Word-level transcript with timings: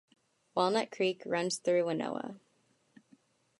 Walnut 0.55 0.89
Creek 0.89 1.21
runs 1.27 1.57
through 1.57 1.85
Winona. 1.85 2.39